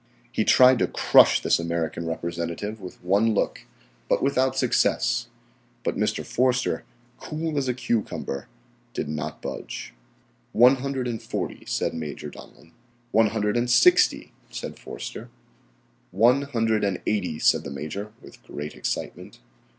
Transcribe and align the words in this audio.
He 0.31 0.43
tried 0.43 0.79
to 0.79 0.87
crush 0.87 1.41
this 1.43 1.59
American 1.59 2.07
representative 2.07 2.81
with 2.81 3.03
one 3.03 3.35
look, 3.35 3.67
but 4.09 4.23
without 4.23 4.57
success, 4.57 5.27
but 5.83 5.95
Mr. 5.95 6.25
Forster, 6.25 6.85
cool 7.19 7.55
as 7.55 7.67
a 7.67 7.75
cucumber, 7.75 8.47
did 8.95 9.07
not 9.07 9.43
budge. 9.43 9.93
"One 10.53 10.77
hundred 10.77 11.07
and 11.07 11.21
forty," 11.21 11.65
said 11.67 11.93
Major 11.93 12.31
Donellan. 12.31 12.71
"One 13.11 13.27
hundred 13.27 13.55
and 13.55 13.69
sixty," 13.69 14.31
said 14.49 14.79
Forster. 14.79 15.29
"One 16.09 16.41
hundred 16.51 16.83
and 16.83 16.99
eighty," 17.05 17.37
said 17.37 17.63
the 17.63 17.69
Major, 17.69 18.11
with 18.23 18.41
great 18.41 18.73
excitement. 18.73 19.39